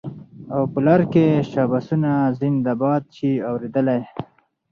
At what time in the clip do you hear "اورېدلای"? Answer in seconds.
3.49-4.01